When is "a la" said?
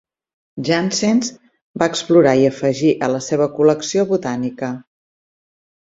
3.09-3.23